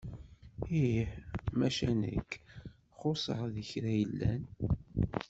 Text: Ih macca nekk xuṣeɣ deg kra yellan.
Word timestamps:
Ih 0.83 1.05
macca 1.57 1.89
nekk 2.01 2.31
xuṣeɣ 2.99 3.39
deg 3.55 3.65
kra 3.69 3.91
yellan. 3.99 4.41